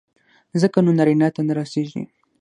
[0.61, 2.03] ځکه نو نارينه ته نه رسېږي.